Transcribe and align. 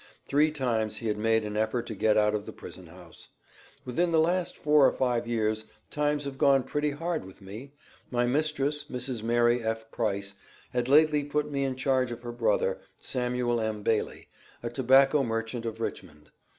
Three 0.25 0.49
times 0.49 0.97
he 0.97 1.07
had 1.09 1.19
made 1.19 1.45
an 1.45 1.55
effort 1.55 1.85
to 1.85 1.93
get 1.93 2.17
out 2.17 2.33
of 2.33 2.47
the 2.47 2.51
prison 2.51 2.87
house. 2.87 3.29
"Within 3.85 4.11
the 4.11 4.17
last 4.19 4.57
four 4.57 4.87
or 4.87 4.91
five 4.91 5.27
years, 5.27 5.65
times 5.91 6.23
have 6.23 6.39
gone 6.39 6.63
pretty 6.63 6.89
hard 6.89 7.23
with 7.23 7.39
me. 7.39 7.73
My 8.09 8.25
mistress, 8.25 8.85
Mrs. 8.85 9.21
Mary 9.21 9.63
F. 9.63 9.91
Price, 9.91 10.33
had 10.71 10.87
lately 10.89 11.23
put 11.23 11.51
me 11.51 11.63
in 11.63 11.75
charge 11.75 12.09
of 12.11 12.23
her 12.23 12.31
brother, 12.31 12.81
Samuel 12.99 13.61
M. 13.61 13.83
Bailey, 13.83 14.27
a 14.63 14.71
tobacco 14.71 15.21
merchant 15.23 15.67
of 15.67 15.79
Richmond. 15.79 16.31